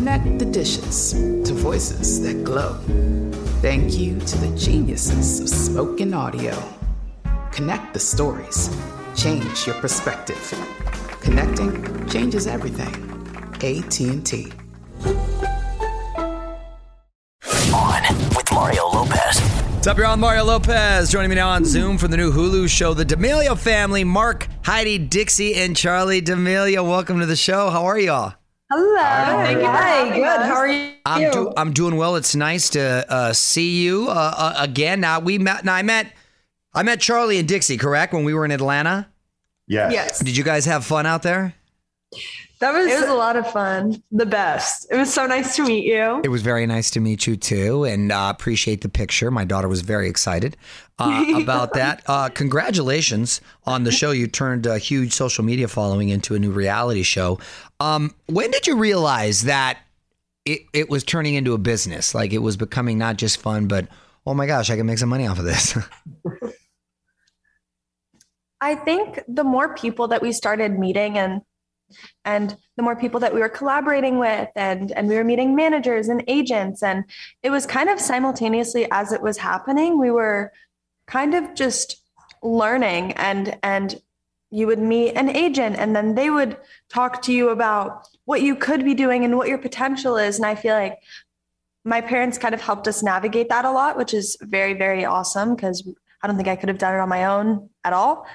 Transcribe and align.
Connect 0.00 0.38
the 0.38 0.46
dishes 0.46 1.12
to 1.12 1.52
voices 1.52 2.22
that 2.22 2.42
glow. 2.42 2.72
Thank 3.60 3.98
you 3.98 4.18
to 4.18 4.38
the 4.38 4.56
geniuses 4.56 5.40
of 5.40 5.48
spoken 5.50 6.14
audio. 6.14 6.56
Connect 7.52 7.92
the 7.92 8.00
stories. 8.00 8.74
Change 9.14 9.66
your 9.66 9.74
perspective. 9.74 10.40
Connecting 11.20 12.08
changes 12.08 12.46
everything. 12.46 12.94
AT&T. 13.56 14.52
On 17.74 18.02
with 18.34 18.52
Mario 18.54 18.86
Lopez. 18.88 19.38
What's 19.38 19.86
up, 19.86 19.98
you're 19.98 20.06
on 20.06 20.18
Mario 20.18 20.44
Lopez. 20.44 21.12
Joining 21.12 21.28
me 21.28 21.36
now 21.36 21.50
on 21.50 21.66
Zoom 21.66 21.98
from 21.98 22.10
the 22.10 22.16
new 22.16 22.32
Hulu 22.32 22.70
show, 22.70 22.94
The 22.94 23.04
D'Amelio 23.04 23.54
Family, 23.54 24.04
Mark, 24.04 24.48
Heidi, 24.64 24.96
Dixie, 24.96 25.56
and 25.56 25.76
Charlie 25.76 26.22
D'Amelio. 26.22 26.88
Welcome 26.88 27.20
to 27.20 27.26
the 27.26 27.36
show. 27.36 27.68
How 27.68 27.84
are 27.84 27.98
y'all? 27.98 28.39
Hello. 28.70 29.42
Thank 29.42 29.60
you. 29.60 29.66
Hi, 29.66 30.08
good. 30.14 30.24
How 30.46 30.54
are 30.54 30.68
you? 30.68 30.92
I'm, 31.04 31.30
do- 31.32 31.52
I'm 31.56 31.72
doing 31.72 31.96
well. 31.96 32.14
It's 32.16 32.36
nice 32.36 32.70
to 32.70 33.04
uh, 33.10 33.32
see 33.32 33.82
you 33.82 34.06
uh, 34.08 34.12
uh, 34.36 34.54
again. 34.58 35.00
Now 35.00 35.18
we 35.18 35.38
met. 35.38 35.64
Now 35.64 35.74
I 35.74 35.82
met. 35.82 36.12
I 36.72 36.84
met 36.84 37.00
Charlie 37.00 37.38
and 37.38 37.48
Dixie. 37.48 37.76
Correct 37.76 38.12
when 38.12 38.22
we 38.24 38.32
were 38.32 38.44
in 38.44 38.52
Atlanta. 38.52 39.08
Yes. 39.66 39.92
Yes. 39.92 40.18
Did 40.20 40.36
you 40.36 40.44
guys 40.44 40.66
have 40.66 40.84
fun 40.84 41.04
out 41.04 41.22
there? 41.22 41.54
That 42.60 42.74
was, 42.74 42.92
it 42.92 43.00
was 43.00 43.08
a 43.08 43.14
lot 43.14 43.36
of 43.36 43.50
fun. 43.50 44.02
The 44.12 44.26
best. 44.26 44.86
It 44.90 44.96
was 44.96 45.12
so 45.12 45.26
nice 45.26 45.56
to 45.56 45.64
meet 45.64 45.86
you. 45.86 46.20
It 46.22 46.28
was 46.28 46.42
very 46.42 46.66
nice 46.66 46.90
to 46.90 47.00
meet 47.00 47.26
you 47.26 47.36
too, 47.36 47.84
and 47.84 48.12
uh, 48.12 48.30
appreciate 48.34 48.82
the 48.82 48.90
picture. 48.90 49.30
My 49.30 49.46
daughter 49.46 49.66
was 49.66 49.80
very 49.80 50.10
excited 50.10 50.58
uh, 50.98 51.24
about 51.42 51.72
that. 51.72 52.02
Uh, 52.06 52.28
congratulations 52.28 53.40
on 53.64 53.84
the 53.84 53.90
show! 53.90 54.10
You 54.10 54.26
turned 54.26 54.66
a 54.66 54.76
huge 54.76 55.14
social 55.14 55.42
media 55.42 55.68
following 55.68 56.10
into 56.10 56.34
a 56.34 56.38
new 56.38 56.50
reality 56.50 57.02
show. 57.02 57.38
Um, 57.80 58.14
when 58.26 58.50
did 58.50 58.66
you 58.66 58.76
realize 58.76 59.44
that 59.44 59.78
it, 60.44 60.60
it 60.74 60.90
was 60.90 61.02
turning 61.02 61.36
into 61.36 61.54
a 61.54 61.58
business? 61.58 62.14
Like 62.14 62.34
it 62.34 62.40
was 62.40 62.58
becoming 62.58 62.98
not 62.98 63.16
just 63.16 63.40
fun, 63.40 63.68
but 63.68 63.88
oh 64.26 64.34
my 64.34 64.44
gosh, 64.44 64.68
I 64.68 64.76
can 64.76 64.84
make 64.84 64.98
some 64.98 65.08
money 65.08 65.26
off 65.26 65.38
of 65.38 65.46
this. 65.46 65.78
I 68.60 68.74
think 68.74 69.20
the 69.26 69.44
more 69.44 69.74
people 69.74 70.08
that 70.08 70.20
we 70.20 70.32
started 70.32 70.78
meeting 70.78 71.16
and 71.16 71.40
and 72.24 72.56
the 72.76 72.82
more 72.82 72.96
people 72.96 73.20
that 73.20 73.34
we 73.34 73.40
were 73.40 73.48
collaborating 73.48 74.18
with 74.18 74.48
and 74.56 74.92
and 74.92 75.08
we 75.08 75.16
were 75.16 75.24
meeting 75.24 75.54
managers 75.54 76.08
and 76.08 76.22
agents 76.28 76.82
and 76.82 77.04
it 77.42 77.50
was 77.50 77.66
kind 77.66 77.88
of 77.88 78.00
simultaneously 78.00 78.86
as 78.90 79.12
it 79.12 79.22
was 79.22 79.38
happening 79.38 79.98
we 79.98 80.10
were 80.10 80.52
kind 81.06 81.34
of 81.34 81.54
just 81.54 82.02
learning 82.42 83.12
and 83.12 83.58
and 83.62 84.00
you 84.50 84.66
would 84.66 84.78
meet 84.78 85.12
an 85.12 85.28
agent 85.28 85.76
and 85.76 85.94
then 85.94 86.14
they 86.14 86.28
would 86.28 86.56
talk 86.88 87.22
to 87.22 87.32
you 87.32 87.50
about 87.50 88.08
what 88.24 88.42
you 88.42 88.56
could 88.56 88.84
be 88.84 88.94
doing 88.94 89.24
and 89.24 89.36
what 89.36 89.48
your 89.48 89.58
potential 89.58 90.16
is. 90.16 90.36
And 90.36 90.46
i 90.46 90.54
feel 90.54 90.74
like 90.74 90.98
my 91.84 92.00
parents 92.00 92.38
kind 92.38 92.54
of 92.54 92.60
helped 92.60 92.86
us 92.88 93.02
navigate 93.02 93.48
that 93.48 93.64
a 93.64 93.70
lot 93.70 93.96
which 93.96 94.12
is 94.14 94.36
very 94.42 94.74
very 94.74 95.04
awesome 95.04 95.54
because 95.54 95.86
i 96.22 96.26
don't 96.26 96.36
think 96.36 96.48
i 96.48 96.56
could 96.56 96.68
have 96.68 96.78
done 96.78 96.94
it 96.94 97.00
on 97.00 97.08
my 97.08 97.24
own 97.24 97.70
at 97.84 97.92
all 97.92 98.26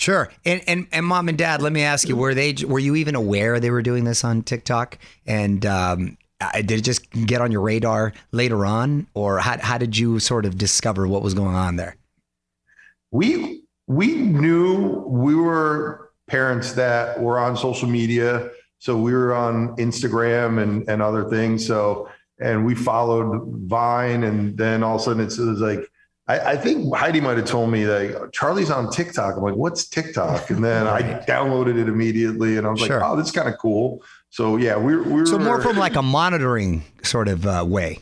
Sure. 0.00 0.30
And, 0.46 0.62
and 0.66 0.86
and 0.92 1.04
mom 1.04 1.28
and 1.28 1.36
dad, 1.36 1.60
let 1.60 1.74
me 1.74 1.82
ask 1.82 2.08
you, 2.08 2.16
were 2.16 2.32
they 2.32 2.54
were 2.66 2.78
you 2.78 2.96
even 2.96 3.14
aware 3.14 3.60
they 3.60 3.70
were 3.70 3.82
doing 3.82 4.04
this 4.04 4.24
on 4.24 4.42
TikTok? 4.42 4.96
And 5.26 5.66
um, 5.66 6.16
did 6.54 6.70
it 6.70 6.84
just 6.84 7.10
get 7.10 7.42
on 7.42 7.52
your 7.52 7.60
radar 7.60 8.14
later 8.32 8.64
on, 8.64 9.08
or 9.12 9.40
how 9.40 9.58
how 9.60 9.76
did 9.76 9.98
you 9.98 10.18
sort 10.18 10.46
of 10.46 10.56
discover 10.56 11.06
what 11.06 11.20
was 11.20 11.34
going 11.34 11.54
on 11.54 11.76
there? 11.76 11.96
We 13.10 13.64
we 13.88 14.14
knew 14.14 15.04
we 15.06 15.34
were 15.34 16.12
parents 16.28 16.72
that 16.72 17.20
were 17.20 17.38
on 17.38 17.54
social 17.54 17.86
media, 17.86 18.48
so 18.78 18.96
we 18.96 19.12
were 19.12 19.34
on 19.34 19.76
Instagram 19.76 20.62
and 20.62 20.88
and 20.88 21.02
other 21.02 21.28
things. 21.28 21.66
So 21.66 22.08
and 22.40 22.64
we 22.64 22.74
followed 22.74 23.66
Vine, 23.66 24.24
and 24.24 24.56
then 24.56 24.82
all 24.82 24.94
of 24.94 25.02
a 25.02 25.04
sudden 25.04 25.22
it's, 25.22 25.36
it 25.36 25.44
was 25.44 25.60
like 25.60 25.89
I, 26.30 26.52
I 26.52 26.56
think 26.56 26.94
Heidi 26.94 27.20
might 27.20 27.38
have 27.38 27.46
told 27.46 27.70
me 27.72 27.82
that 27.84 28.30
Charlie's 28.32 28.70
on 28.70 28.90
TikTok. 28.90 29.36
I'm 29.36 29.42
like, 29.42 29.56
what's 29.56 29.88
TikTok? 29.88 30.50
And 30.50 30.62
then 30.64 30.86
I 30.86 31.02
downloaded 31.26 31.76
it 31.76 31.88
immediately, 31.88 32.56
and 32.56 32.66
I 32.66 32.70
was 32.70 32.80
Sure. 32.80 33.00
like, 33.00 33.10
oh, 33.10 33.16
this 33.16 33.26
is 33.26 33.32
kind 33.32 33.48
of 33.48 33.58
cool. 33.58 34.02
So 34.30 34.56
yeah, 34.56 34.76
we're 34.76 35.02
we're 35.02 35.26
So 35.26 35.38
more 35.40 35.60
from 35.60 35.76
like 35.76 35.96
a 35.96 36.02
monitoring 36.02 36.84
sort 37.02 37.26
of 37.26 37.44
uh, 37.46 37.64
way, 37.66 37.98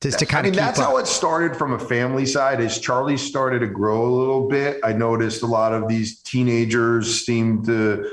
just 0.00 0.18
to 0.18 0.26
kind 0.26 0.48
of 0.48 0.52
I 0.52 0.56
mean, 0.56 0.58
that's 0.64 0.80
up. 0.80 0.86
how 0.86 0.96
it 0.96 1.06
started 1.06 1.56
from 1.56 1.74
a 1.74 1.78
family 1.78 2.26
side. 2.26 2.60
As 2.60 2.80
Charlie 2.80 3.16
started 3.16 3.60
to 3.60 3.68
grow 3.68 4.04
a 4.04 4.12
little 4.12 4.48
bit, 4.48 4.80
I 4.82 4.92
noticed 4.92 5.42
a 5.42 5.46
lot 5.46 5.72
of 5.72 5.86
these 5.86 6.20
teenagers 6.22 7.24
seemed 7.24 7.66
to, 7.66 8.10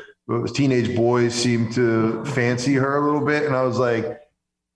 teenage 0.54 0.96
boys 0.96 1.34
seemed 1.34 1.74
to 1.74 2.24
fancy 2.26 2.76
her 2.76 2.98
a 2.98 3.06
little 3.06 3.26
bit, 3.26 3.46
and 3.48 3.56
I 3.56 3.64
was 3.64 3.80
like, 3.80 4.22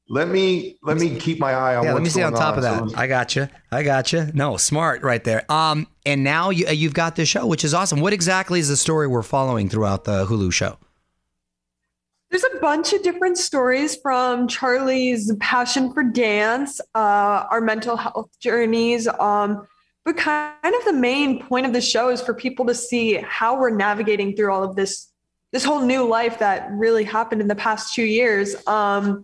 let 0.10 0.28
me 0.28 0.78
let 0.82 0.98
me 0.98 1.16
keep 1.18 1.40
my 1.40 1.54
eye 1.54 1.76
on. 1.76 1.84
yeah, 1.84 1.94
what's 1.94 2.00
let 2.00 2.04
me 2.04 2.10
stay 2.10 2.24
on 2.24 2.34
going 2.34 2.42
top 2.42 2.58
of 2.58 2.64
that. 2.64 2.80
it 2.80 2.84
was- 2.84 2.94
I 2.96 3.08
got 3.08 3.36
you. 3.36 3.48
I 3.72 3.84
got 3.84 4.12
you. 4.12 4.30
No, 4.34 4.58
smart 4.58 5.04
right 5.04 5.24
there. 5.24 5.50
Um, 5.52 5.88
and 6.06 6.24
now 6.24 6.50
you, 6.50 6.68
you've 6.68 6.96
got 6.96 7.16
this 7.16 7.30
show, 7.30 7.46
which 7.46 7.64
is 7.64 7.74
awesome. 7.74 8.00
What 8.02 8.12
exactly 8.12 8.60
is 8.60 8.68
the 8.70 8.76
story 8.78 9.08
we're 9.08 9.22
following 9.22 9.70
throughout 9.70 10.06
the 10.06 10.26
Hulu 10.26 10.52
show? 10.52 10.78
There's 12.32 12.44
a 12.44 12.60
bunch 12.60 12.94
of 12.94 13.02
different 13.02 13.38
stories 13.38 13.96
from 14.02 14.48
Charlie's 14.48 15.34
passion 15.40 15.94
for 15.94 16.04
dance, 16.04 16.80
uh, 16.94 17.46
our 17.50 17.62
mental 17.62 17.98
health 17.98 18.30
journeys. 18.40 19.08
Um, 19.08 19.66
but 20.06 20.16
kind 20.18 20.54
of 20.64 20.86
the 20.86 20.94
main 20.94 21.44
point 21.44 21.66
of 21.66 21.74
the 21.74 21.82
show 21.82 22.10
is 22.10 22.22
for 22.22 22.34
people 22.34 22.66
to 22.68 22.76
see 22.76 23.16
how 23.16 23.60
we're 23.60 23.70
navigating 23.72 24.36
through 24.36 24.52
all 24.52 24.64
of 24.64 24.76
this 24.76 25.08
this 25.52 25.64
whole 25.64 25.82
new 25.82 26.08
life 26.08 26.38
that 26.40 26.70
really 26.72 27.04
happened 27.04 27.42
in 27.42 27.48
the 27.48 27.56
past 27.56 27.96
two 27.96 28.04
years. 28.04 28.56
Um, 28.68 29.24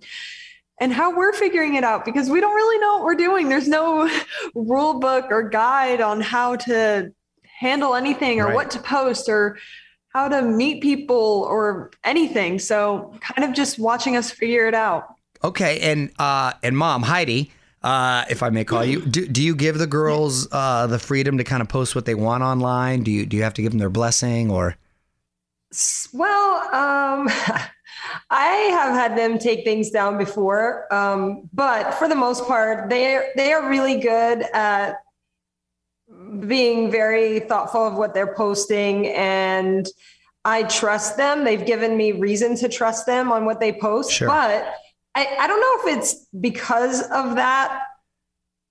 and 0.79 0.91
how 0.93 1.15
we're 1.15 1.33
figuring 1.33 1.75
it 1.75 1.83
out 1.83 2.03
because 2.05 2.29
we 2.29 2.41
don't 2.41 2.55
really 2.55 2.79
know 2.79 2.95
what 2.95 3.03
we're 3.03 3.15
doing. 3.15 3.49
There's 3.49 3.67
no 3.67 4.09
rule 4.55 4.99
book 4.99 5.25
or 5.29 5.49
guide 5.49 6.01
on 6.01 6.21
how 6.21 6.55
to 6.57 7.11
handle 7.59 7.95
anything 7.95 8.41
or 8.41 8.47
Right. 8.47 8.55
what 8.55 8.71
to 8.71 8.79
post 8.79 9.29
or 9.29 9.57
how 10.09 10.27
to 10.27 10.41
meet 10.41 10.81
people 10.81 11.45
or 11.49 11.91
anything. 12.03 12.59
So 12.59 13.13
kind 13.21 13.47
of 13.49 13.55
just 13.55 13.79
watching 13.79 14.15
us 14.15 14.31
figure 14.31 14.67
it 14.67 14.73
out. 14.73 15.07
Okay, 15.43 15.79
and 15.81 16.11
uh, 16.17 16.53
and 16.63 16.75
mom 16.77 17.03
Heidi, 17.03 17.51
uh, 17.83 18.25
if 18.29 18.41
I 18.41 18.49
may 18.49 18.63
call 18.63 18.83
you, 18.83 19.05
do, 19.05 19.27
do 19.27 19.43
you 19.43 19.55
give 19.55 19.77
the 19.77 19.85
girls 19.87 20.47
uh, 20.51 20.87
the 20.87 20.97
freedom 20.97 21.37
to 21.37 21.43
kind 21.43 21.61
of 21.61 21.67
post 21.67 21.93
what 21.95 22.05
they 22.05 22.15
want 22.15 22.43
online? 22.43 23.03
Do 23.03 23.11
you 23.11 23.25
do 23.25 23.37
you 23.37 23.43
have 23.43 23.53
to 23.55 23.61
give 23.61 23.71
them 23.71 23.79
their 23.79 23.89
blessing 23.89 24.49
or? 24.49 24.75
Well, 26.13 26.73
um, 26.73 27.29
I 28.37 28.47
have 28.77 28.93
had 28.93 29.17
them 29.17 29.39
take 29.39 29.63
things 29.63 29.91
down 29.91 30.17
before, 30.17 30.93
um, 30.93 31.49
but 31.53 31.93
for 31.93 32.09
the 32.09 32.15
most 32.15 32.45
part, 32.45 32.89
they 32.89 33.15
are, 33.15 33.25
they 33.37 33.53
are 33.53 33.69
really 33.69 33.99
good 34.01 34.41
at 34.53 34.97
being 36.45 36.91
very 36.91 37.39
thoughtful 37.39 37.87
of 37.87 37.93
what 37.95 38.13
they're 38.13 38.35
posting, 38.35 39.07
and 39.07 39.87
I 40.43 40.63
trust 40.63 41.15
them. 41.15 41.43
They've 41.45 41.65
given 41.65 41.95
me 41.95 42.11
reason 42.11 42.55
to 42.57 42.67
trust 42.67 43.05
them 43.05 43.31
on 43.31 43.45
what 43.45 43.59
they 43.61 43.71
post, 43.71 44.11
Sure. 44.11 44.27
but 44.27 44.73
I, 45.15 45.27
I 45.39 45.47
don't 45.47 45.61
know 45.61 45.91
if 45.91 45.97
it's 45.97 46.27
because 46.41 47.03
of 47.03 47.35
that. 47.35 47.81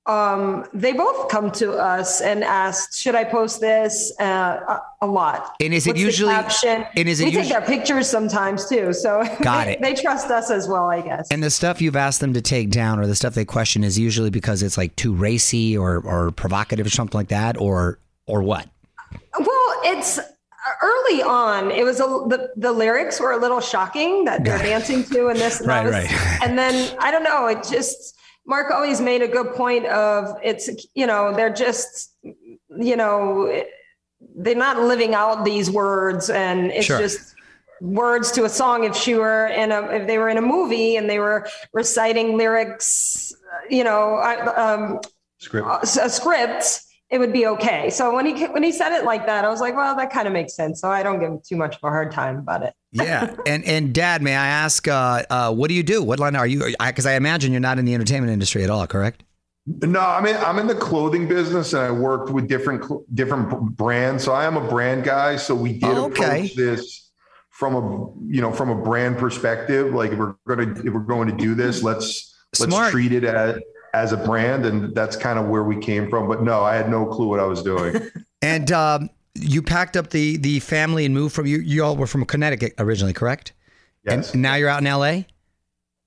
Um, 0.07 0.67
they 0.75 0.93
both 0.93 1.29
come 1.31 1.51
to 1.53 1.73
us 1.73 2.21
and 2.21 2.45
ask, 2.45 2.93
"Should 2.93 3.15
I 3.15 3.25
post 3.25 3.61
this?" 3.63 4.13
Uh, 4.21 4.25
a, 4.69 4.81
a 5.03 5.07
lot. 5.07 5.55
And 5.61 5.73
is 5.73 5.87
it 5.87 5.91
What's 5.93 6.01
usually- 6.03 6.35
and 6.35 6.87
is 7.09 7.21
it 7.21 7.25
we 7.25 7.31
take 7.31 7.49
their 7.49 7.63
pictures 7.63 8.09
sometimes 8.09 8.69
too, 8.69 8.93
so 8.93 9.25
Got 9.43 9.65
they, 9.65 9.73
it. 9.73 9.81
They 9.81 9.95
trust 9.95 10.31
us 10.31 10.51
as 10.51 10.69
well, 10.69 10.91
I 10.91 11.01
guess. 11.01 11.29
And 11.31 11.43
the 11.43 11.51
stuff 11.51 11.81
you've 11.81 11.97
asked 11.97 12.21
them 12.21 12.35
to 12.35 12.43
take 12.43 12.69
down, 12.71 12.99
or 12.99 13.07
the 13.07 13.15
stuff 13.15 13.33
they 13.35 13.47
question, 13.47 13.83
is 13.83 13.99
usually 13.99 14.29
because 14.31 14.63
it's 14.63 14.77
like 14.77 14.95
too 14.97 15.15
racy 15.15 15.75
or 15.77 15.99
or 16.01 16.33
provocative 16.33 16.85
or 16.87 16.91
something 16.91 17.19
like 17.19 17.29
that, 17.29 17.57
or 17.57 17.99
or 18.27 18.43
what? 18.43 18.69
well, 19.39 19.81
it's 19.85 20.19
early 20.83 21.23
on. 21.23 21.71
It 21.71 21.85
was 21.85 22.01
a, 22.01 22.05
the 22.05 22.51
the 22.57 22.73
lyrics 22.73 23.21
were 23.21 23.33
a 23.33 23.39
little 23.39 23.61
shocking 23.61 24.25
that 24.27 24.45
they're 24.45 24.59
dancing 24.59 25.03
to 25.05 25.29
and 25.29 25.39
this 25.39 25.61
and 25.61 25.69
Right, 25.71 25.85
that. 25.85 26.03
was- 26.03 26.13
right. 26.13 26.39
And 26.43 26.59
then 26.59 26.95
I 27.01 27.11
don't 27.11 27.25
know. 27.25 27.47
It 27.47 27.65
just 27.71 28.19
Mark 28.47 28.71
always 28.71 29.01
made 29.01 29.23
a 29.23 29.29
good 29.29 29.55
point 29.55 29.87
of 29.87 30.37
it's 30.43 30.69
you 30.95 31.07
know 31.07 31.33
they're 31.35 31.53
just 31.53 32.15
you 32.23 32.97
know 32.97 33.63
they're 34.37 34.55
not 34.55 34.79
living 34.83 35.15
out 35.15 35.45
these 35.45 35.71
words 35.71 36.31
and 36.31 36.71
it's 36.73 36.87
Sure. 36.87 36.99
just 36.99 37.35
words 37.81 38.31
to 38.33 38.45
a 38.45 38.49
song 38.49 38.85
if 38.85 38.95
she 38.97 39.15
were 39.15 39.47
in 39.49 39.73
a 39.73 39.81
if 39.99 40.07
they 40.07 40.19
were 40.19 40.29
in 40.29 40.37
a 40.39 40.43
movie 40.43 40.97
and 40.97 41.09
they 41.11 41.19
were 41.19 41.47
reciting 41.73 42.37
lyrics 42.37 43.33
you 43.71 43.85
know 43.85 44.17
um 44.57 45.01
Script. 45.39 45.67
uh, 45.67 45.79
s- 45.83 45.97
a 45.97 46.09
script 46.09 46.81
it 47.15 47.19
would 47.19 47.33
be 47.33 47.47
okay 47.47 47.89
so 47.91 48.13
when 48.15 48.27
he 48.27 48.45
when 48.47 48.63
he 48.65 48.73
said 48.73 48.91
it 48.93 49.05
like 49.05 49.25
that 49.25 49.45
i 49.45 49.49
was 49.49 49.61
like 49.61 49.75
well 49.77 49.95
that 49.97 50.11
kind 50.11 50.27
of 50.27 50.33
makes 50.33 50.53
sense 50.55 50.81
so 50.81 50.91
i 50.91 51.01
don't 51.03 51.21
give 51.21 51.31
him 51.31 51.41
too 51.49 51.55
much 51.57 51.77
of 51.77 51.81
a 51.85 51.89
hard 51.89 52.11
time 52.11 52.37
about 52.39 52.63
it 52.63 52.75
Yeah. 52.93 53.35
and 53.47 53.65
and 53.65 53.93
Dad, 53.95 54.21
may 54.23 54.35
I 54.37 54.47
ask, 54.47 54.87
uh, 54.87 55.23
uh, 55.29 55.53
what 55.53 55.69
do 55.69 55.75
you 55.75 55.83
do? 55.83 56.01
What 56.03 56.21
line 56.21 56.37
are 56.37 56.47
you? 56.47 56.75
Because 56.81 57.07
I, 57.07 57.15
imagine 57.15 57.51
you're 57.51 57.61
not 57.61 57.79
in 57.81 57.85
the 57.85 57.93
entertainment 57.95 58.33
industry 58.33 58.63
at 58.63 58.71
all, 58.71 58.87
correct? 58.87 59.25
No, 59.67 59.99
I'm 60.01 60.25
in, 60.27 60.37
I'm 60.37 60.61
in 60.61 60.69
the 60.69 60.77
clothing 60.77 61.27
business 61.27 61.73
and 61.73 61.83
I 61.83 61.91
worked 61.91 62.31
with 62.31 62.47
different 62.49 62.85
different 63.15 63.51
b- 63.51 63.57
brands. 63.73 64.23
So 64.23 64.33
I 64.33 64.45
am 64.45 64.57
a 64.57 64.69
brand 64.69 65.03
guy. 65.03 65.35
So 65.37 65.57
we 65.57 65.73
did 65.73 65.85
Oh, 65.99 66.05
okay. 66.07 66.25
approach 66.25 66.55
this 66.55 67.11
from 67.51 67.75
a 67.75 67.81
you 68.33 68.41
know 68.41 68.53
from 68.53 68.71
a 68.71 68.77
brand 68.77 69.19
perspective. 69.19 69.93
Like 69.93 70.13
if 70.13 70.19
we're 70.19 70.35
gonna 70.47 70.71
if 70.85 70.93
we're 70.95 71.01
going 71.01 71.29
to 71.29 71.35
do 71.37 71.55
this, 71.57 71.83
let's 71.83 72.33
Smart. 72.55 72.71
let's 72.73 72.91
treat 72.93 73.13
it 73.13 73.25
as 73.25 73.57
as 73.95 74.13
a 74.13 74.17
brand, 74.17 74.67
and 74.67 74.95
that's 74.95 75.17
kind 75.17 75.39
of 75.39 75.47
where 75.47 75.63
we 75.63 75.79
came 75.79 76.11
from. 76.11 76.29
But 76.29 76.43
no, 76.43 76.63
I 76.63 76.75
had 76.75 76.91
no 76.91 77.07
clue 77.07 77.29
what 77.29 77.41
I 77.41 77.47
was 77.47 77.63
doing. 77.63 78.01
And 78.43 78.71
um, 78.73 79.09
you 79.35 79.63
packed 79.63 79.97
up 79.97 80.11
the 80.11 80.37
the 80.37 80.61
family 80.61 81.07
and 81.07 81.15
moved 81.15 81.35
from 81.35 81.47
you. 81.47 81.61
You 81.61 81.83
all 81.83 81.97
were 81.97 82.07
from 82.07 82.27
Connecticut 82.27 82.75
originally, 82.77 83.15
correct? 83.15 83.55
Yes, 84.05 84.35
And 84.35 84.43
now 84.43 84.57
you're 84.57 84.69
out 84.69 84.83
in 84.83 84.87
L.A. 84.87 85.27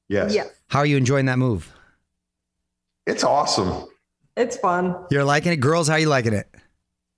yes, 0.08 0.36
Yeah. 0.36 0.44
How 0.68 0.80
are 0.80 0.86
you 0.86 0.98
enjoying 0.98 1.26
that 1.26 1.40
move? 1.40 1.74
it's 3.08 3.24
awesome. 3.24 3.88
it's 4.36 4.56
fun 4.58 4.96
You're 5.10 5.24
liking 5.24 5.52
it, 5.52 5.56
girls. 5.58 5.88
How 5.88 5.96
are 5.96 6.00
you 6.00 6.10
liking 6.10 6.34
it? 6.34 6.48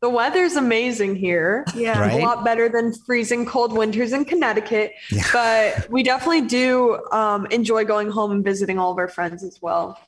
The 0.01 0.09
weather's 0.09 0.55
amazing 0.55 1.17
here. 1.17 1.65
Yeah. 1.75 1.99
Right? 1.99 2.21
A 2.21 2.25
lot 2.25 2.45
better 2.45 2.69
than 2.69 2.93
freezing 3.05 3.45
cold 3.45 3.73
winters 3.73 4.13
in 4.13 4.23
Connecticut. 4.23 4.93
Yeah. 5.11 5.23
But 5.33 5.89
we 5.91 6.01
definitely 6.03 6.47
do 6.47 7.05
um, 7.11 7.45
enjoy 7.47 7.83
going 7.83 8.09
home 8.09 8.31
and 8.31 8.41
visiting 8.41 8.79
all 8.79 8.93
of 8.93 8.97
our 8.97 9.09
friends 9.09 9.43
as 9.43 9.59
well. 9.61 9.99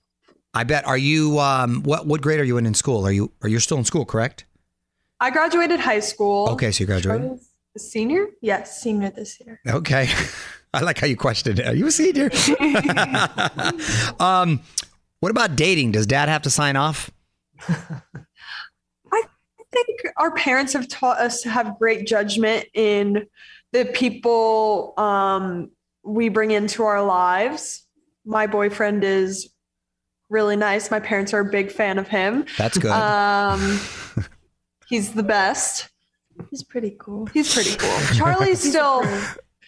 I 0.54 0.64
bet. 0.64 0.86
Are 0.86 0.98
you? 0.98 1.40
Um, 1.40 1.84
what 1.84 2.06
what 2.06 2.22
grade 2.22 2.40
are 2.40 2.44
you 2.44 2.58
in 2.58 2.66
in 2.66 2.74
school? 2.74 3.06
Are 3.06 3.12
you? 3.12 3.32
Are 3.42 3.50
you 3.50 3.60
still 3.60 3.78
in 3.78 3.86
school? 3.86 4.06
Correct. 4.06 4.46
I 5.20 5.30
graduated 5.30 5.80
high 5.80 6.00
school. 6.00 6.50
Okay, 6.50 6.72
so 6.72 6.82
you 6.82 6.88
graduated. 6.88 7.40
A 7.76 7.80
senior? 7.80 8.28
Yes, 8.42 8.82
senior 8.82 9.12
this 9.12 9.40
year. 9.40 9.62
Okay. 9.68 10.10
I 10.74 10.82
like 10.82 11.00
how 11.00 11.08
you 11.08 11.16
questioned 11.18 11.60
it. 11.60 11.68
Are 11.68 11.76
you 11.76 11.88
a 11.88 11.92
senior? 11.92 12.30
um, 14.20 14.62
what 15.20 15.30
about 15.30 15.56
dating? 15.56 15.92
Does 15.92 16.08
Dad 16.08 16.30
have 16.30 16.42
to 16.44 16.50
sign 16.50 16.76
off? 16.76 17.12
I 17.70 19.24
think 19.74 20.02
our 20.18 20.32
parents 20.32 20.74
have 20.74 20.88
taught 20.90 21.20
us 21.20 21.42
to 21.44 21.50
have 21.50 21.78
great 21.80 22.06
judgment 22.06 22.66
in 22.74 23.28
the 23.72 23.86
people 23.86 24.94
um, 24.98 25.72
we 26.04 26.28
bring 26.28 26.52
into 26.52 26.84
our 26.84 27.02
lives. 27.02 27.86
My 28.26 28.48
boyfriend 28.48 29.04
is 29.04 29.50
really 30.32 30.56
nice. 30.56 30.90
My 30.90 31.00
parents 31.00 31.34
are 31.34 31.42
a 31.42 31.46
big 31.46 31.72
fan 31.72 32.00
of 32.00 32.08
him. 32.08 32.46
That's 32.58 32.78
good. 32.78 32.92
Um, 32.92 33.80
he's 34.88 35.14
the 35.14 35.24
best. 35.24 35.90
He's 36.50 36.64
pretty 36.64 36.96
cool. 37.00 37.28
He's 37.28 37.54
pretty 37.54 37.76
cool. 37.76 38.00
Charlie's 38.16 38.60
still. 38.70 39.04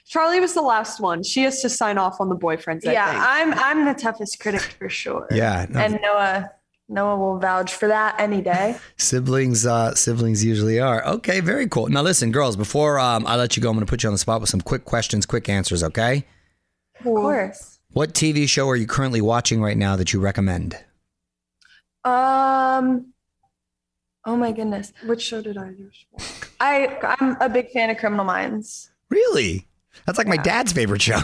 Charlie 0.06 0.40
was 0.40 0.54
the 0.54 0.62
last 0.62 1.00
one. 1.00 1.24
She 1.24 1.44
has 1.44 1.62
to 1.62 1.70
sign 1.70 1.98
off 1.98 2.20
on 2.20 2.30
the 2.30 2.36
boyfriends. 2.36 2.88
I 2.88 2.94
yeah, 2.94 3.12
think. 3.12 3.24
I'm 3.26 3.54
I'm 3.54 3.86
the 3.86 3.94
toughest 3.94 4.40
critic 4.40 4.62
for 4.62 4.90
sure. 4.90 5.28
yeah. 5.32 5.66
no, 5.70 5.80
And 5.80 6.00
Noah 6.02 6.52
Noah 6.90 7.18
will 7.18 7.40
vouch 7.40 7.74
for 7.74 7.88
that 7.88 8.20
any 8.20 8.42
day. 8.42 8.78
siblings. 8.98 9.66
Uh, 9.66 9.94
siblings 9.96 10.44
usually 10.44 10.80
are. 10.80 11.06
Okay. 11.06 11.40
Very 11.40 11.68
cool. 11.68 11.88
Now 11.88 12.02
listen, 12.02 12.32
girls. 12.32 12.56
Before 12.56 13.00
um, 13.00 13.26
I 13.28 13.36
let 13.36 13.56
you 13.56 13.64
go, 13.64 13.70
I'm 13.70 13.76
going 13.76 13.86
to 13.86 13.90
put 13.90 14.04
you 14.04 14.10
on 14.10 14.14
the 14.14 14.20
spot 14.20 14.42
with 14.42 14.50
some 14.50 14.62
quick 14.62 14.86
questions, 14.86 15.26
quick 15.26 15.50
answers. 15.50 15.84
Okay. 15.84 16.26
Of 17.00 17.04
course. 17.04 17.73
What 17.94 18.14
TV 18.14 18.50
show 18.50 18.68
are 18.70 18.76
you 18.76 18.88
currently 18.88 19.22
watching 19.22 19.62
right 19.62 19.78
now 19.78 19.96
that 19.96 20.14
you 20.14 20.20
recommend? 20.20 20.78
Um 22.04 23.14
Oh 24.26 24.36
my 24.36 24.52
goodness. 24.52 24.94
Which 25.06 25.22
show 25.22 25.42
did 25.42 25.58
I 25.58 25.72
just 25.74 26.06
watch? 26.12 26.50
I 26.60 27.16
I'm 27.20 27.38
a 27.40 27.50
big 27.50 27.70
fan 27.72 27.90
of 27.90 27.98
Criminal 27.98 28.26
Minds. 28.26 28.90
Really? 29.10 29.68
That's 30.06 30.18
like 30.18 30.28
my 30.28 30.38
dad's 30.38 30.72
favorite 30.74 31.02
show. 31.04 31.18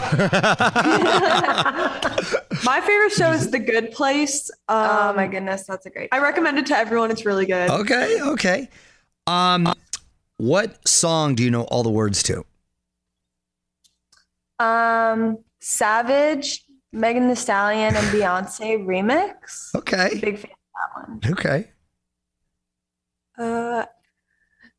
My 2.62 2.80
favorite 2.82 3.12
show 3.12 3.32
is 3.32 3.50
The 3.50 3.58
Good 3.58 3.90
Place. 3.90 4.50
Um, 4.68 4.86
oh 4.90 5.12
my 5.14 5.26
goodness, 5.26 5.64
that's 5.64 5.86
a 5.86 5.90
great. 5.90 6.10
I 6.12 6.18
recommend 6.18 6.58
it 6.58 6.66
to 6.66 6.76
everyone. 6.76 7.10
It's 7.10 7.24
really 7.24 7.46
good. 7.46 7.70
okay. 7.70 8.20
Okay. 8.20 8.68
Um, 9.26 9.72
what 10.36 10.86
song 10.86 11.34
do 11.34 11.42
you 11.42 11.50
know 11.50 11.62
all 11.64 11.82
the 11.82 11.90
words 11.90 12.22
to? 12.24 12.44
Um 14.58 15.38
Savage, 15.60 16.64
Megan 16.92 17.28
Thee 17.28 17.34
Stallion 17.34 17.94
and 17.94 18.06
Beyonce 18.08 18.84
remix. 18.84 19.74
Okay. 19.74 20.18
Big 20.20 20.38
fan 20.38 20.50
of 20.50 21.20
that 21.20 21.28
one. 21.28 21.32
Okay. 21.32 21.70
Uh, 23.38 23.84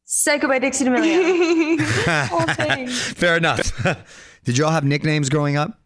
Psycho 0.04 0.48
by 0.48 0.60
Dixie 0.60 0.86
D'Amelio. 0.86 1.80
thanks. 2.56 3.14
Fair 3.14 3.38
enough. 3.38 3.72
Did 4.44 4.58
you 4.58 4.66
all 4.66 4.72
have 4.72 4.84
nicknames 4.84 5.30
growing 5.30 5.56
up? 5.56 5.80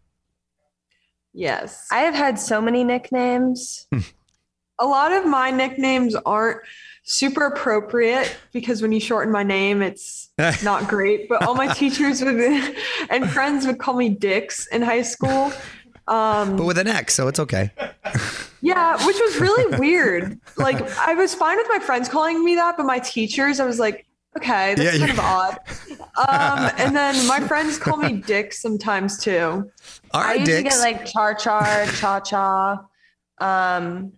Yes. 1.32 1.86
I 1.92 1.98
have 2.00 2.14
had 2.14 2.38
so 2.38 2.60
many 2.60 2.82
nicknames. 2.82 3.86
a 4.80 4.86
lot 4.86 5.12
of 5.12 5.26
my 5.26 5.50
nicknames 5.50 6.14
aren't 6.14 6.60
super 7.08 7.46
appropriate 7.46 8.36
because 8.52 8.82
when 8.82 8.90
you 8.92 8.98
shorten 9.00 9.32
my 9.32 9.42
name, 9.44 9.80
it's 9.80 10.30
not 10.62 10.88
great. 10.88 11.28
But 11.28 11.44
all 11.46 11.54
my 11.54 11.72
teachers 11.72 12.22
would 12.22 12.36
and 13.10 13.30
friends 13.30 13.66
would 13.66 13.78
call 13.78 13.94
me 13.96 14.10
Dix 14.10 14.66
in 14.66 14.82
high 14.82 15.02
school. 15.02 15.52
Um, 16.08 16.56
But 16.56 16.66
with 16.66 16.78
an 16.78 16.86
X, 16.88 17.14
so 17.14 17.26
it's 17.28 17.40
okay. 17.40 17.70
yeah, 18.60 18.94
which 19.06 19.16
was 19.18 19.40
really 19.40 19.76
weird. 19.80 20.38
Like 20.56 20.80
I 20.98 21.14
was 21.14 21.34
fine 21.34 21.56
with 21.56 21.68
my 21.68 21.78
friends 21.78 22.08
calling 22.08 22.44
me 22.44 22.54
that, 22.56 22.76
but 22.76 22.86
my 22.86 22.98
teachers, 22.98 23.60
I 23.60 23.66
was 23.66 23.78
like, 23.78 24.06
okay, 24.36 24.74
that's 24.74 24.98
Yeah, 24.98 25.06
kind 25.06 25.18
of 25.18 25.20
odd. 25.20 25.58
Um, 26.28 26.70
and 26.78 26.94
then 26.94 27.26
my 27.26 27.40
friends 27.40 27.78
call 27.78 27.96
me 27.96 28.14
Dix 28.14 28.60
sometimes 28.60 29.18
too. 29.18 29.70
All 30.12 30.20
I 30.20 30.24
right, 30.24 30.40
usually 30.40 30.62
Dix. 30.62 30.76
get 30.76 30.80
like 30.82 31.06
char 31.06 31.34
char, 31.34 31.86
cha 31.86 32.20
cha, 32.20 32.84
um, 33.38 34.12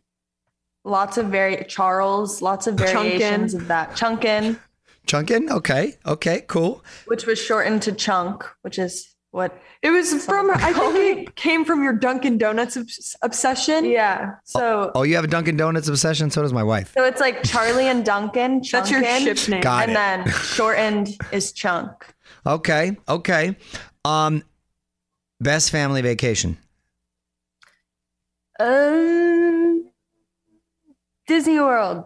lots 0.89 1.19
of 1.19 1.27
very 1.27 1.65
Charles, 1.69 2.43
lots 2.43 2.67
of 2.67 2.77
Chunkin. 2.77 2.93
variations 2.93 3.55
of 3.55 3.69
that. 3.69 3.91
Chunkin. 3.93 4.59
Chunkin? 5.07 5.51
Okay. 5.51 5.95
Okay, 6.07 6.43
cool. 6.49 6.83
which 7.07 7.27
was 7.27 7.39
shortened 7.41 7.83
to 7.83 7.93
chunk, 7.93 8.45
which 8.63 8.79
is 8.79 9.15
what. 9.31 9.57
It 9.81 9.91
was 9.91 10.25
from, 10.25 10.51
I 10.51 10.73
think 10.73 11.29
it 11.29 11.37
came 11.37 11.65
from 11.65 11.83
your 11.85 11.93
Dunkin' 11.93 12.37
Donuts 12.37 12.77
obs- 12.77 13.15
obsession. 13.23 13.85
Yeah. 13.85 14.35
So 14.45 14.91
Oh, 14.95 15.05
you 15.05 15.15
have 15.15 15.25
a 15.25 15.29
Dunkin' 15.29 15.57
Donuts 15.57 15.87
obsession? 15.89 16.31
So 16.31 16.43
does 16.43 16.53
my 16.53 16.65
wife. 16.65 16.93
so 16.95 17.05
it's 17.05 17.21
like 17.21 17.43
Charlie 17.45 17.87
and 17.89 18.05
Dunkin. 18.05 18.61
That's 18.73 18.91
your 18.91 19.05
ship 19.05 19.49
name. 19.49 19.61
Got 19.61 19.85
and 19.85 19.93
it. 19.93 19.95
then 19.95 20.29
shortened 20.43 21.17
is 21.33 21.53
chunk. 21.53 21.91
Okay. 22.45 22.97
Okay. 23.09 23.57
Um, 24.05 24.43
best 25.41 25.71
family 25.71 26.03
vacation. 26.03 26.59
Um, 28.61 29.28
Disney 31.29 31.61
World. 31.61 32.05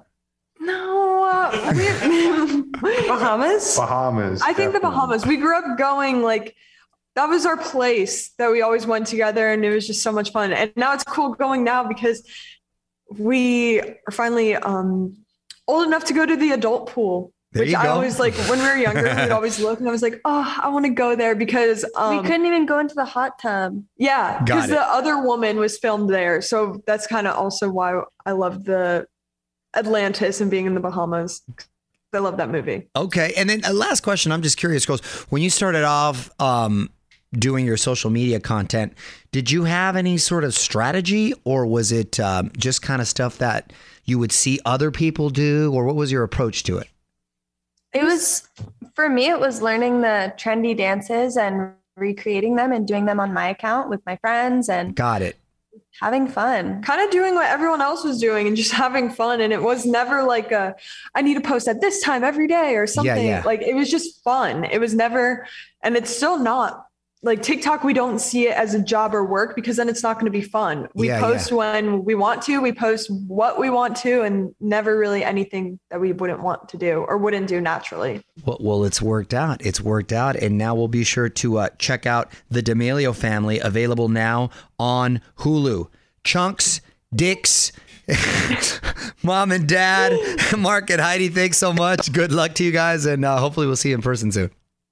No, 0.61 1.25
uh, 1.25 1.73
we, 1.75 2.63
Bahamas? 3.09 3.77
Bahamas. 3.77 4.43
I 4.43 4.53
think 4.53 4.73
the. 4.73 4.81
Bahamas. 4.81 5.25
We 5.25 5.37
grew 5.39 5.57
up 5.57 5.79
going 5.79 6.23
like 6.23 6.55
that 7.15 7.27
was 7.27 7.47
our 7.47 7.57
place 7.57 8.31
that 8.39 8.51
we 8.51 8.63
always 8.63 8.87
went 8.87 9.07
together, 9.07 9.51
and 9.51 9.65
it 9.65 9.73
was 9.73 9.87
just 9.87 10.03
so 10.03 10.13
much 10.13 10.31
fun. 10.33 10.53
And 10.53 10.73
now 10.77 10.93
it's 10.93 11.05
cool 11.05 11.35
going 11.35 11.65
now 11.65 11.85
because 11.85 12.27
we 13.19 13.81
are 13.81 14.13
finally 14.13 14.57
um, 14.57 15.17
old 15.67 15.87
enough 15.87 16.05
to 16.07 16.15
go 16.15 16.27
to 16.27 16.37
the 16.37 16.53
adult 16.53 16.91
pool. 16.91 17.33
There 17.53 17.67
which 17.67 17.75
I 17.75 17.85
go. 17.85 17.91
always 17.91 18.19
like 18.19 18.35
when 18.49 18.61
we 18.61 18.65
were 18.65 18.77
younger, 18.77 19.03
we'd 19.03 19.31
always 19.31 19.61
look 19.61 19.79
and 19.79 19.87
I 19.87 19.93
was 19.93 20.01
like, 20.01 20.19
oh, 20.25 20.59
I 20.63 20.71
want 20.71 20.87
to 20.87 20.91
go 20.91 21.15
there 21.15 21.35
because 21.35 21.85
um, 21.97 22.17
we 22.17 22.23
couldn't 22.23 22.47
even 22.47 22.65
go 22.65 22.79
into 22.79 22.95
the 22.95 23.05
hot 23.05 23.39
tub. 23.39 23.83
yeah, 23.99 24.43
because 24.43 24.69
the 24.69 24.81
other 24.81 25.21
woman 25.21 25.59
was 25.59 25.77
filmed 25.79 26.09
there. 26.09 26.41
So 26.41 26.83
that's 26.87 27.07
kind 27.07 27.27
of 27.27 27.37
also 27.37 27.69
why 27.69 28.01
I 28.25 28.33
love 28.33 28.65
the 28.65 29.07
Atlantis 29.75 30.41
and 30.41 30.51
being 30.51 30.67
in 30.67 30.75
the 30.75 30.81
Bahamas. 30.81 31.43
I 32.15 32.19
love 32.19 32.37
that 32.37 32.51
movie. 32.51 32.89
Okay. 32.95 33.33
And 33.37 33.49
then 33.49 33.63
a 33.65 33.73
last 33.73 34.03
question. 34.03 34.33
I'm 34.33 34.43
just 34.43 34.59
curious, 34.59 34.85
girls. 34.85 35.01
When 35.31 35.41
you 35.41 35.49
started 35.49 35.85
off 35.85 36.31
um, 36.41 36.91
doing 37.33 37.65
your 37.65 37.79
social 37.79 38.11
media 38.11 38.39
content, 38.39 38.93
did 39.31 39.51
you 39.51 39.65
have 39.65 39.97
any 39.97 40.19
sort 40.19 40.45
of 40.45 40.55
strategy 40.55 41.33
or 41.45 41.67
was 41.67 41.91
it 41.91 42.21
um, 42.21 42.51
just 42.57 42.83
kind 42.83 43.01
of 43.01 43.09
stuff 43.09 43.39
that 43.39 43.73
you 44.05 44.19
would 44.19 44.33
see 44.33 44.61
other 44.67 44.91
people 44.91 45.31
do? 45.31 45.73
Or 45.73 45.87
what 45.87 45.97
was 45.97 46.13
your 46.13 46.23
approach 46.23 46.65
to 46.65 46.77
it? 46.77 46.89
It 47.95 48.05
was 48.05 48.49
for 48.95 49.09
me. 49.09 49.29
It 49.29 49.41
was 49.41 49.63
learning 49.63 50.03
the 50.03 50.35
trendy 50.37 50.77
dances 50.77 51.37
and 51.37 51.73
recreating 51.97 52.57
them 52.57 52.73
and 52.73 52.87
doing 52.87 53.07
them 53.07 53.21
on 53.21 53.33
my 53.33 53.49
account 53.49 53.89
with 53.89 54.01
my 54.07 54.17
friends 54.17 54.69
and 54.69 54.95
Got 54.95 55.23
it. 55.23 55.39
Having 56.01 56.27
fun. 56.27 56.83
kind 56.83 57.01
of 57.03 57.11
doing 57.11 57.35
what 57.35 57.47
everyone 57.47 57.81
else 57.81 58.05
was 58.05 58.19
doing 58.19 58.47
and 58.47 58.57
just 58.57 58.73
having 58.85 59.11
fun. 59.11 59.41
And 59.41 59.53
it 59.53 59.63
was 59.63 59.87
never 59.87 60.23
like 60.25 60.53
a, 60.53 60.75
I 61.15 61.23
need 61.23 61.35
to 61.35 61.41
post 61.41 61.69
at 61.69 61.81
this 61.81 62.03
time 62.03 62.25
every 62.25 62.47
day 62.47 62.77
or 62.77 62.87
something. 62.87 63.27
yeah. 63.27 63.43
Like 63.45 63.63
it 63.63 63.75
was 63.75 63.91
just 63.91 64.23
fun. 64.23 64.65
It 64.65 64.79
was 64.79 64.95
never, 64.95 65.47
and 65.83 65.97
it's 65.97 66.15
still 66.15 66.39
not 66.39 66.87
like 67.23 67.43
TikTok. 67.43 67.85
We 67.85 67.93
don't 67.93 68.19
see 68.19 68.49
it 68.49 68.57
as 68.57 68.75
a 68.75 68.83
job 68.83 69.15
or 69.15 69.25
work 69.25 69.55
because 69.55 69.77
then 69.77 69.89
it's 69.89 70.03
not 70.03 70.15
going 70.15 70.27
to 70.27 70.37
be 70.37 70.43
fun. 70.43 70.89
We 70.95 71.09
Yeah, 71.09 71.21
post 71.21 71.53
when 71.53 72.05
we 72.05 72.15
want 72.15 72.43
to, 72.43 72.61
we 72.61 72.73
post 72.73 73.11
what 73.11 73.59
we 73.59 73.71
want 73.71 73.97
to, 73.99 74.23
and 74.23 74.55
never 74.61 74.99
really 74.99 75.23
anything 75.23 75.79
that 75.91 76.01
we 76.01 76.13
wouldn't 76.13 76.43
want 76.43 76.69
to 76.71 76.77
do 76.77 77.05
or 77.09 77.17
wouldn't 77.17 77.47
do 77.47 77.61
naturally. 77.61 78.23
Well, 78.45 78.59
well, 78.61 78.85
it's 78.85 79.01
worked 79.01 79.35
out. 79.35 79.65
It's 79.65 79.81
worked 79.81 80.13
out. 80.13 80.37
And 80.37 80.59
now 80.59 80.75
we'll 80.75 80.89
be 80.89 81.05
sure 81.05 81.29
to 81.29 81.59
uh, 81.59 81.69
check 81.79 82.07
out 82.07 82.33
The 82.51 82.63
D'Amelio 82.63 83.15
Family, 83.15 83.61
available 83.61 84.09
now 84.09 84.51
on 84.79 85.21
Hulu. 85.39 85.89
Chunks, 86.25 86.81
Dix, 87.15 87.73
Mom 89.23 89.53
and 89.53 89.69
Dad, 89.69 90.13
Mark 90.59 90.91
and 90.91 91.01
Heidi, 91.01 91.29
thanks 91.29 91.59
so 91.59 91.73
much. 91.73 92.13
Good 92.13 92.33
luck 92.33 92.55
to 92.55 92.65
you 92.65 92.73
guys. 92.73 93.07
And 93.07 93.25
uh, 93.25 93.39
hopefully 93.39 93.67
we'll 93.67 93.77
see 93.77 93.91
you 93.91 93.95
in 93.95 94.03
person 94.03 94.33
soon. 94.33 94.51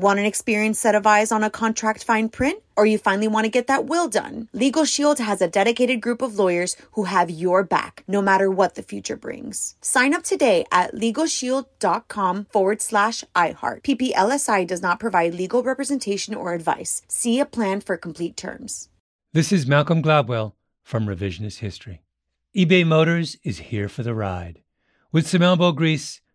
Want 0.00 0.18
an 0.18 0.24
experienced 0.24 0.80
set 0.80 0.94
of 0.94 1.06
eyes 1.06 1.30
on 1.30 1.44
a 1.44 1.50
contract 1.50 2.04
fine 2.04 2.30
print? 2.30 2.62
Or 2.74 2.86
you 2.86 2.96
finally 2.96 3.28
want 3.28 3.44
to 3.44 3.50
get 3.50 3.66
that 3.66 3.84
will 3.84 4.08
done? 4.08 4.48
Legal 4.54 4.86
Shield 4.86 5.18
has 5.18 5.42
a 5.42 5.46
dedicated 5.46 6.00
group 6.00 6.22
of 6.22 6.38
lawyers 6.38 6.74
who 6.92 7.04
have 7.04 7.28
your 7.28 7.62
back, 7.62 8.02
no 8.08 8.22
matter 8.22 8.50
what 8.50 8.76
the 8.76 8.82
future 8.82 9.16
brings. 9.16 9.74
Sign 9.82 10.14
up 10.14 10.22
today 10.22 10.64
at 10.72 10.94
LegalShield.com 10.94 12.46
forward 12.50 12.80
slash 12.80 13.24
iHeart. 13.36 13.82
PPLSI 13.82 14.66
does 14.66 14.80
not 14.80 15.00
provide 15.00 15.34
legal 15.34 15.62
representation 15.62 16.34
or 16.34 16.54
advice. 16.54 17.02
See 17.06 17.38
a 17.38 17.44
plan 17.44 17.82
for 17.82 17.98
complete 17.98 18.38
terms. 18.38 18.88
This 19.34 19.52
is 19.52 19.66
Malcolm 19.66 20.02
Gladwell 20.02 20.54
from 20.82 21.04
Revisionist 21.04 21.58
History. 21.58 22.00
eBay 22.56 22.86
Motors 22.86 23.36
is 23.44 23.58
here 23.58 23.90
for 23.90 24.02
the 24.02 24.14
ride. 24.14 24.62
With 25.12 25.28
some 25.28 25.42
elbow 25.42 25.72
grease, 25.72 26.22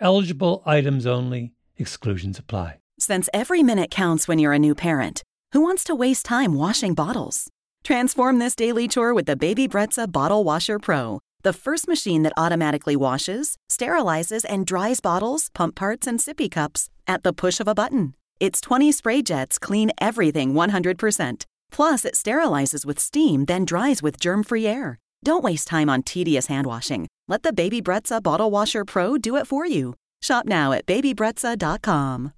Eligible 0.00 0.62
items 0.66 1.06
only, 1.06 1.52
exclusions 1.76 2.38
apply. 2.38 2.80
Since 2.98 3.28
every 3.32 3.62
minute 3.62 3.90
counts 3.90 4.26
when 4.26 4.38
you're 4.38 4.52
a 4.52 4.58
new 4.58 4.74
parent, 4.74 5.22
who 5.52 5.60
wants 5.60 5.84
to 5.84 5.94
waste 5.94 6.26
time 6.26 6.54
washing 6.54 6.94
bottles? 6.94 7.48
Transform 7.84 8.38
this 8.38 8.56
daily 8.56 8.88
chore 8.88 9.14
with 9.14 9.26
the 9.26 9.36
Baby 9.36 9.68
Brezza 9.68 10.10
Bottle 10.10 10.42
Washer 10.42 10.78
Pro, 10.78 11.20
the 11.42 11.52
first 11.52 11.86
machine 11.86 12.22
that 12.22 12.32
automatically 12.36 12.96
washes, 12.96 13.56
sterilizes, 13.70 14.44
and 14.48 14.66
dries 14.66 15.00
bottles, 15.00 15.50
pump 15.54 15.76
parts, 15.76 16.06
and 16.06 16.18
sippy 16.18 16.50
cups 16.50 16.88
at 17.06 17.22
the 17.22 17.32
push 17.32 17.60
of 17.60 17.68
a 17.68 17.74
button. 17.74 18.14
Its 18.40 18.60
20 18.60 18.90
spray 18.90 19.22
jets 19.22 19.58
clean 19.58 19.92
everything 20.00 20.54
100%. 20.54 21.44
Plus, 21.70 22.04
it 22.04 22.14
sterilizes 22.14 22.84
with 22.84 22.98
steam, 22.98 23.44
then 23.44 23.64
dries 23.64 24.02
with 24.02 24.18
germ 24.18 24.42
free 24.42 24.66
air. 24.66 24.98
Don't 25.22 25.44
waste 25.44 25.68
time 25.68 25.88
on 25.88 26.02
tedious 26.02 26.46
hand 26.46 26.66
washing. 26.66 27.06
Let 27.26 27.42
the 27.42 27.52
Baby 27.52 27.80
Brezza 27.80 28.22
Bottle 28.22 28.50
Washer 28.50 28.84
Pro 28.84 29.16
do 29.16 29.36
it 29.36 29.46
for 29.46 29.66
you. 29.66 29.94
Shop 30.20 30.46
now 30.46 30.72
at 30.72 30.86
babybrezza.com. 30.86 32.32